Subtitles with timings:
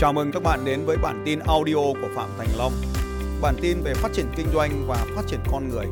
[0.00, 2.72] Chào mừng các bạn đến với bản tin audio của Phạm Thành Long.
[3.42, 5.86] Bản tin về phát triển kinh doanh và phát triển con người.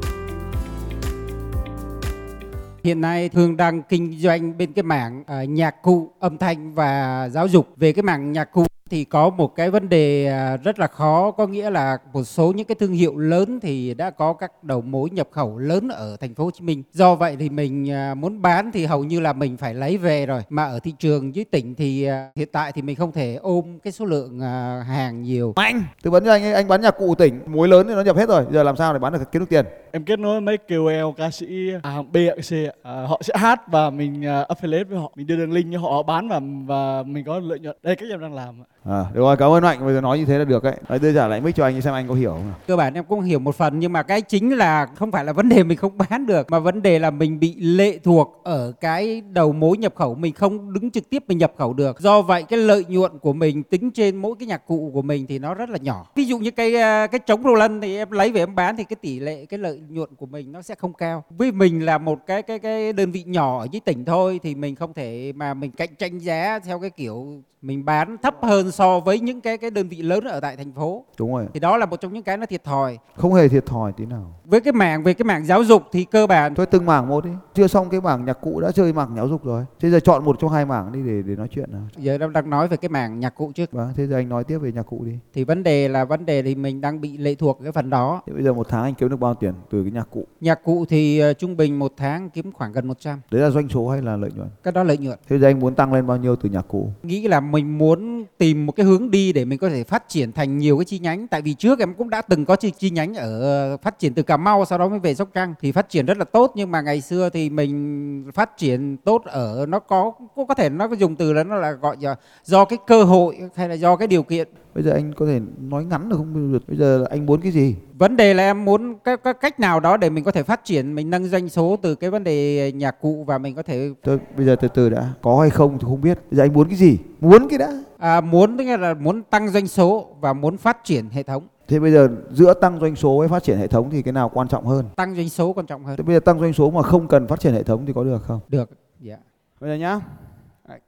[2.85, 7.29] Hiện nay Hương đang kinh doanh bên cái mảng à, nhạc cụ, âm thanh và
[7.29, 7.69] giáo dục.
[7.77, 11.31] Về cái mảng nhạc cụ thì có một cái vấn đề à, rất là khó
[11.31, 14.81] có nghĩa là một số những cái thương hiệu lớn thì đã có các đầu
[14.81, 16.83] mối nhập khẩu lớn ở thành phố Hồ Chí Minh.
[16.93, 20.27] Do vậy thì mình à, muốn bán thì hầu như là mình phải lấy về
[20.27, 20.43] rồi.
[20.49, 23.79] Mà ở thị trường dưới tỉnh thì à, hiện tại thì mình không thể ôm
[23.85, 24.41] cái số lượng
[24.87, 25.53] hàng nhiều.
[25.57, 28.01] anh Tư vấn cho anh ấy, anh bán nhà cụ tỉnh Mối lớn thì nó
[28.01, 29.67] nhập hết rồi Giờ làm sao để bán được kiếm được tiền
[29.97, 32.03] em kết nối mấy KOL ca sĩ à,
[32.49, 35.13] C à, họ sẽ hát và mình à, affiliate với họ.
[35.17, 37.77] Mình đưa đường link cho họ bán và và mình có lợi nhuận.
[37.83, 38.67] Đây cách em đang làm ạ.
[38.85, 39.79] à, Được rồi cảm ơn Mạnh.
[39.85, 40.77] Bây giờ nói như thế là được đấy.
[40.89, 43.05] Đấy đưa trả lại mic cho anh xem anh có hiểu không cơ bản em
[43.05, 45.79] cũng hiểu một phần nhưng mà cái chính là không phải là vấn đề mình
[45.79, 49.77] không bán được mà vấn đề là mình bị lệ thuộc ở cái đầu mối
[49.79, 50.15] nhập khẩu.
[50.15, 52.01] Mình không đứng trực tiếp mình nhập khẩu được.
[52.01, 55.27] Do vậy cái lợi nhuận của mình tính trên mỗi cái nhạc cụ của mình
[55.27, 56.07] thì nó rất là nhỏ.
[56.15, 58.85] Ví dụ như cái à, cái trống Roland thì em lấy về em bán thì
[58.85, 61.25] cái tỷ lệ cái lợi nhuận của mình nó sẽ không cao.
[61.31, 64.55] Với mình là một cái cái cái đơn vị nhỏ ở dưới tỉnh thôi thì
[64.55, 68.71] mình không thể mà mình cạnh tranh giá theo cái kiểu mình bán thấp hơn
[68.71, 71.05] so với những cái cái đơn vị lớn ở tại thành phố.
[71.19, 71.47] Đúng rồi.
[71.55, 72.99] Thì đó là một trong những cái nó thiệt thòi.
[73.17, 74.35] Không hề thiệt thòi tí nào.
[74.45, 77.25] Với cái mảng về cái mảng giáo dục thì cơ bản Thôi từng mảng một
[77.25, 77.31] đi.
[77.55, 79.65] Chưa xong cái mảng nhạc cụ đã chơi mảng giáo dục rồi.
[79.81, 81.83] Thế giờ chọn một trong hai mảng đi để để nói chuyện nào.
[81.97, 83.73] Giờ đang đang nói về cái mảng nhạc cụ trước.
[83.73, 85.19] Vâng thế giờ anh nói tiếp về nhạc cụ đi.
[85.35, 88.23] Thì vấn đề là vấn đề thì mình đang bị lệ thuộc cái phần đó.
[88.27, 90.27] Thế bây giờ một tháng anh kiếm được bao tiền từ cái nhạc cụ?
[90.41, 93.69] Nhạc cụ thì ờ, trung bình một tháng kiếm khoảng gần 100 Đấy là doanh
[93.69, 94.49] số hay là lợi nhuận?
[94.63, 95.19] Cái đó lợi nhuận.
[95.29, 96.89] Thế giờ anh muốn tăng lên bao nhiêu từ nhạc cụ?
[97.03, 100.33] Nghĩ là mình muốn tìm một cái hướng đi để mình có thể phát triển
[100.33, 101.29] thành nhiều cái chi nhánh.
[101.29, 104.15] Tại vì trước em cũng đã từng có chi, chi nhánh ở ờ, phát triển
[104.15, 106.53] từ Cà Mau sau đó mới về Sóc Trăng thì phát triển rất là tốt.
[106.55, 110.71] Nhưng mà ngày xưa thì mình phát triển tốt ở nó có cũng có thể
[110.71, 113.75] nó có dùng từ là nó là gọi là do cái cơ hội hay là
[113.75, 116.77] do cái điều kiện Bây giờ anh có thể nói ngắn được không được Bây
[116.77, 117.77] giờ anh muốn cái gì?
[117.95, 120.65] Vấn đề là em muốn cái, cái cách nào đó để mình có thể phát
[120.65, 123.91] triển mình nâng doanh số từ cái vấn đề nhạc cụ và mình có thể
[124.03, 125.13] Thôi bây giờ từ từ đã.
[125.23, 126.19] Có hay không thì không biết.
[126.31, 126.99] Bây giờ anh muốn cái gì?
[127.21, 127.83] Muốn cái đã.
[127.99, 131.47] À, muốn tức nghĩa là muốn tăng doanh số và muốn phát triển hệ thống.
[131.69, 134.31] Thế bây giờ giữa tăng doanh số với phát triển hệ thống thì cái nào
[134.35, 134.87] quan trọng hơn?
[134.97, 135.97] tăng doanh số quan trọng hơn.
[135.97, 138.05] Thế bây giờ tăng doanh số mà không cần phát triển hệ thống thì có
[138.05, 138.41] được không?
[138.49, 138.71] được
[139.01, 139.17] dạ.
[139.61, 140.01] Bây giờ nhá.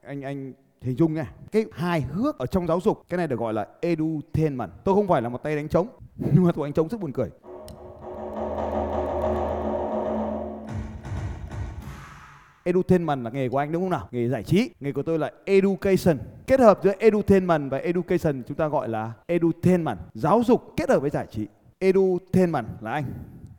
[0.01, 1.31] Anh, anh hình dung nha.
[1.51, 4.71] Cái hài hước ở trong giáo dục, cái này được gọi là edutainment.
[4.83, 5.87] Tôi không phải là một tay đánh trống,
[6.33, 7.29] nhưng mà tôi đánh trống rất buồn cười.
[12.63, 14.07] Edutainment là nghề của anh đúng không nào?
[14.11, 14.69] Nghề giải trí.
[14.79, 16.17] Nghề của tôi là education.
[16.47, 19.97] Kết hợp giữa edutainment và education chúng ta gọi là edutainment.
[20.13, 21.47] Giáo dục kết hợp với giải trí.
[21.79, 23.03] Edutainment là anh.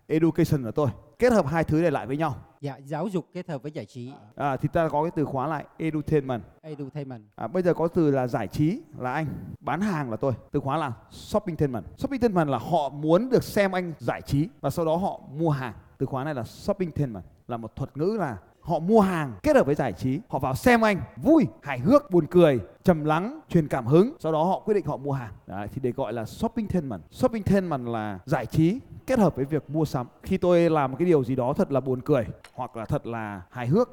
[0.06, 0.88] Education là tôi.
[1.18, 3.86] Kết hợp hai thứ này lại với nhau dạ giáo dục kết hợp với giải
[3.86, 6.42] trí À, thì ta có cái từ khóa lại edutainment.
[6.62, 9.26] edutainment À, bây giờ có từ là giải trí là anh,
[9.60, 10.32] bán hàng là tôi.
[10.52, 11.84] Từ khóa là shoppingtainment.
[11.98, 15.74] Shoppingtainment là họ muốn được xem anh giải trí và sau đó họ mua hàng.
[15.98, 19.66] Từ khóa này là shoppingtainment là một thuật ngữ là họ mua hàng kết hợp
[19.66, 23.68] với giải trí họ vào xem anh vui hài hước buồn cười trầm lắng truyền
[23.68, 26.24] cảm hứng sau đó họ quyết định họ mua hàng Đấy, thì để gọi là
[26.24, 30.06] shoppingtainment shoppingtainment là giải trí kết hợp với việc mua sắm.
[30.22, 33.42] Khi tôi làm cái điều gì đó thật là buồn cười, hoặc là thật là
[33.50, 33.88] hài hước.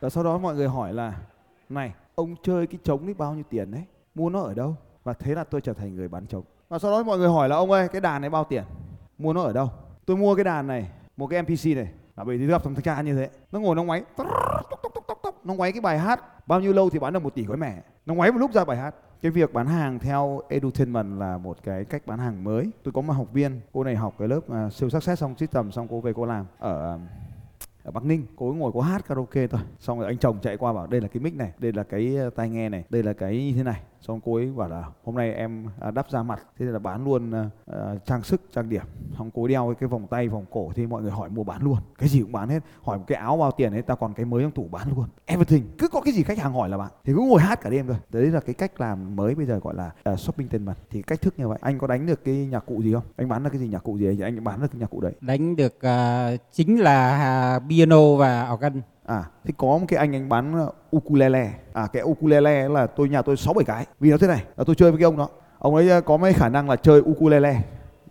[0.00, 1.14] Và sau đó mọi người hỏi là,
[1.68, 3.84] Này, ông chơi cái trống đấy bao nhiêu tiền đấy?
[4.14, 4.76] Mua nó ở đâu?
[5.04, 6.44] Và thế là tôi trở thành người bán trống.
[6.68, 8.64] Và sau đó mọi người hỏi là ông ơi cái đàn này bao tiền?
[9.18, 9.70] Mua nó ở đâu?
[10.06, 11.88] Tôi mua cái đàn này Một cái MPC này.
[12.16, 13.30] Là Bởi vì gặp thằng cha như thế.
[13.52, 14.02] Nó ngồi nó ngoáy
[15.44, 16.48] Nó ngoáy cái bài hát.
[16.48, 18.64] Bao nhiêu lâu thì bán được một tỷ gói mẻ Nó ngoáy một lúc ra
[18.64, 18.94] bài hát.
[19.22, 22.70] Cái việc bán hàng theo edutainment là một cái cách bán hàng mới.
[22.82, 25.72] Tôi có một học viên cô này học cái lớp uh, siêu success xong system
[25.72, 27.00] xong cô về cô làm ở uh,
[27.84, 28.26] ở Bắc Ninh.
[28.36, 29.60] Cô ấy ngồi có hát karaoke thôi.
[29.78, 32.16] Xong rồi anh chồng chạy qua bảo đây là cái mic này đây là cái
[32.16, 34.84] à, tai nghe này đây là cái như thế này xong cô ấy bảo là
[35.04, 38.68] hôm nay em à, đắp ra mặt thế là bán luôn uh, trang sức trang
[38.68, 38.82] điểm.
[39.18, 41.62] Xong cô ấy đeo cái vòng tay vòng cổ thì mọi người hỏi mua bán
[41.62, 41.76] luôn.
[41.98, 42.62] Cái gì cũng bán hết.
[42.82, 45.06] Hỏi một cái áo bao tiền ấy tao còn cái mới trong tủ bán luôn.
[45.26, 45.64] Everything.
[45.78, 47.86] Cứ có cái gì khách hàng hỏi là bạn thì cứ ngồi hát cả đêm
[47.86, 47.96] thôi.
[48.10, 50.76] Đấy là cái cách làm mới bây giờ gọi là uh, shopping tên mặt.
[50.90, 51.58] Thì cách thức như vậy.
[51.60, 53.04] Anh có đánh được cái nhạc cụ gì không?
[53.16, 55.00] Anh bán được cái gì nhạc cụ gì thì anh bán được cái nhạc cụ
[55.00, 55.12] đấy.
[55.20, 58.82] Đánh được uh, chính là uh, piano và organ.
[59.10, 61.52] À, thì có một cái anh anh bán ukulele.
[61.72, 63.86] À cái ukulele là tôi nhà tôi 6 7 cái.
[64.00, 65.28] Vì nó thế này, là tôi chơi với cái ông đó.
[65.58, 67.62] Ông ấy ờ, có mấy khả năng là chơi ukulele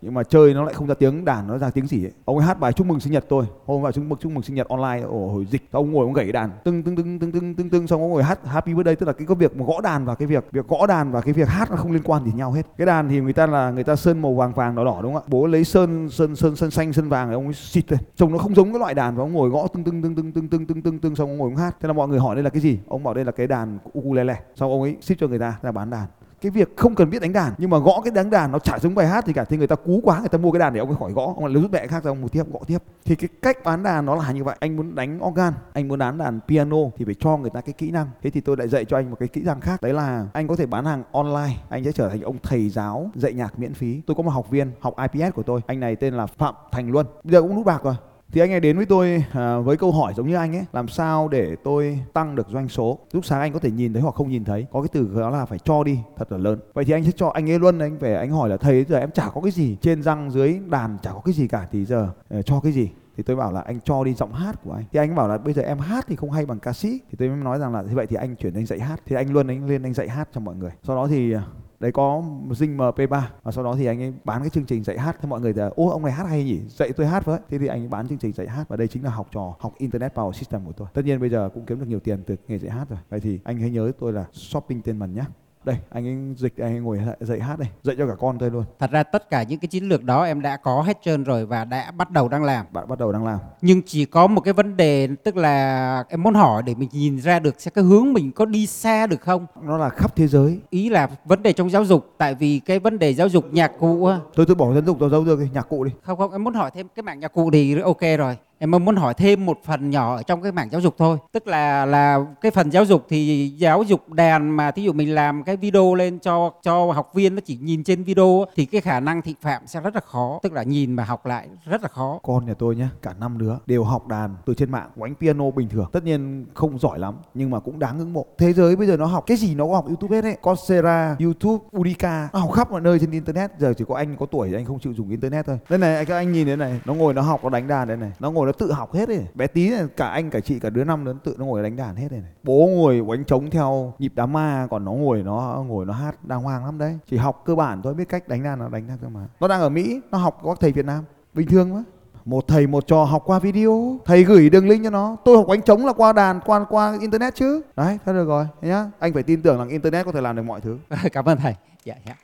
[0.01, 2.11] nhưng mà chơi nó lại không ra tiếng đàn nó ra tiếng gì ấy.
[2.25, 4.43] ông ấy hát bài chúc mừng sinh nhật tôi hôm vào chúc mừng chúc mừng
[4.43, 7.31] sinh nhật online ồ hồi dịch ông ngồi ông gảy đàn tưng tưng tưng tưng
[7.31, 9.65] tưng tưng tưng xong ông ngồi hát happy birthday tức là cái có việc mà
[9.65, 12.03] gõ đàn và cái việc việc gõ đàn và cái việc hát nó không liên
[12.03, 14.53] quan gì nhau hết cái đàn thì người ta là người ta sơn màu vàng
[14.53, 17.27] vàng đỏ đỏ đúng không ạ bố lấy sơn sơn sơn sơn xanh sơn vàng
[17.27, 19.49] rồi ông ấy xịt lên trông nó không giống cái loại đàn và ông ngồi
[19.49, 21.75] gõ tưng tưng tưng tưng tưng tưng tưng tưng tưng xong ông ngồi ông hát
[21.81, 23.79] thế là mọi người hỏi đây là cái gì ông bảo đây là cái đàn
[23.97, 26.05] ukulele xong ông ấy ship cho người ta ra bán đàn
[26.41, 28.79] cái việc không cần biết đánh đàn, nhưng mà gõ cái đánh đàn nó chả
[28.79, 30.73] giống bài hát thì cả, thì người ta cú quá, người ta mua cái đàn
[30.73, 31.33] để ông ấy khỏi gõ.
[31.35, 32.77] Ông lại rút mẹ khác ra, ông một tiếp, gõ tiếp.
[33.05, 34.55] Thì cái cách bán đàn nó là như vậy.
[34.59, 37.73] Anh muốn đánh organ, anh muốn đánh đàn piano thì phải cho người ta cái
[37.73, 38.07] kỹ năng.
[38.23, 39.81] Thế thì tôi lại dạy cho anh một cái kỹ năng khác.
[39.81, 43.09] Đấy là anh có thể bán hàng online, anh sẽ trở thành ông thầy giáo
[43.15, 44.01] dạy nhạc miễn phí.
[44.07, 46.91] Tôi có một học viên học IPS của tôi, anh này tên là Phạm Thành
[46.91, 47.05] Luân.
[47.23, 47.95] Bây giờ cũng nút bạc rồi
[48.31, 50.87] thì anh ấy đến với tôi à, với câu hỏi giống như anh ấy làm
[50.87, 52.99] sao để tôi tăng được doanh số?
[53.11, 55.29] Lúc sáng anh có thể nhìn thấy hoặc không nhìn thấy có cái từ đó
[55.29, 56.59] là phải cho đi thật là lớn.
[56.73, 58.97] Vậy thì anh sẽ cho anh ấy luôn anh về anh hỏi là thầy giờ
[58.97, 61.85] em chả có cái gì trên răng dưới đàn chả có cái gì cả thì
[61.85, 62.09] giờ
[62.39, 62.89] uh, cho cái gì?
[63.17, 64.83] Thì tôi bảo là anh cho đi giọng hát của anh.
[64.91, 66.99] Thì anh bảo là bây giờ em hát thì không hay bằng ca sĩ.
[67.09, 69.01] Thì tôi mới nói rằng là như vậy thì anh chuyển anh dạy hát.
[69.05, 70.71] Thì anh luôn anh lên anh dạy hát cho mọi người.
[70.83, 71.43] Sau đó thì à,
[71.79, 74.99] đấy, có dinh MP3 và sau đó thì anh ấy bán cái chương trình dạy
[74.99, 75.17] hát.
[75.21, 76.59] Thế mọi người là ô ông này hát hay nhỉ?
[76.67, 77.39] Dạy tôi hát với.
[77.49, 78.65] Thế thì anh ấy bán chương trình dạy hát.
[78.69, 80.87] Và đây chính là học trò, học internet power system của tôi.
[80.93, 82.99] Tất nhiên bây giờ cũng kiếm được nhiều tiền từ nghề dạy hát rồi.
[83.09, 85.23] Vậy thì anh hãy nhớ tôi là shopping tên mần nhé
[85.63, 88.51] đây anh ấy dịch anh ấy ngồi dạy hát đây dạy cho cả con tôi
[88.51, 88.63] luôn.
[88.79, 91.45] Thật ra tất cả những cái chiến lược đó em đã có hết trơn rồi
[91.45, 92.65] và đã bắt đầu đang làm.
[92.71, 93.39] Bạn bắt đầu đang làm.
[93.61, 97.19] Nhưng chỉ có một cái vấn đề tức là em muốn hỏi để mình nhìn
[97.19, 99.45] ra được xem cái hướng mình có đi xa được không?
[99.61, 100.59] Nó là khắp thế giới.
[100.69, 103.71] Ý là vấn đề trong giáo dục tại vì cái vấn đề giáo dục nhạc
[103.79, 105.91] cụ tôi tôi bỏ giáo dục tôi dâu được nhạc cụ đi.
[106.03, 108.95] Không không em muốn hỏi thêm cái mảng nhạc cụ thì ok rồi em muốn
[108.95, 111.17] hỏi thêm một phần nhỏ ở trong cái mảng giáo dục thôi.
[111.31, 115.15] Tức là là cái phần giáo dục thì giáo dục đàn mà thí dụ mình
[115.15, 118.81] làm cái video lên cho cho học viên nó chỉ nhìn trên video thì cái
[118.81, 120.39] khả năng thị phạm sẽ rất là khó.
[120.43, 122.19] Tức là nhìn mà học lại rất là khó.
[122.23, 125.51] Con nhà tôi nhé cả năm đứa đều học đàn từ trên mạng đánh piano
[125.51, 125.89] bình thường.
[125.91, 128.25] Tất nhiên không giỏi lắm nhưng mà cũng đáng ngưỡng mộ.
[128.37, 130.37] Thế giới bây giờ nó học cái gì nó cũng học youtube hết đấy.
[130.41, 133.51] Coursera youtube udika nó học khắp mọi nơi trên internet.
[133.59, 135.59] Giờ chỉ có anh có tuổi thì anh không chịu dùng internet thôi.
[135.69, 136.79] Đây này các anh nhìn thế này.
[136.85, 138.11] Nó ngồi nó học nó đánh đàn đây này.
[138.19, 140.69] Nó ngồi nó tự học hết đấy bé tí này cả anh cả chị cả
[140.69, 142.31] đứa năm lớn tự nó ngồi đánh đàn hết đây này.
[142.43, 146.25] Bố ngồi đánh trống theo nhịp đám ma còn nó ngồi nó ngồi nó hát
[146.25, 146.99] đàng hoàng lắm đấy.
[147.09, 149.27] Chỉ học cơ bản thôi biết cách đánh đàn nó đánh ra cơ mà.
[149.39, 151.03] Nó đang ở mỹ nó học các thầy việt nam.
[151.33, 151.83] Bình thường quá
[152.25, 153.97] một thầy một trò học qua video.
[154.05, 155.17] Thầy gửi đường link cho nó.
[155.25, 157.61] Tôi học đánh trống là qua đàn qua qua internet chứ.
[157.75, 158.91] Đấy thế được rồi nhá.
[158.99, 160.77] Anh phải tin tưởng rằng internet có thể làm được mọi thứ.
[161.11, 161.55] Cảm ơn thầy.
[161.85, 162.15] Dạ dạ.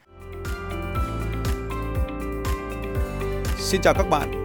[3.58, 4.45] Xin chào các bạn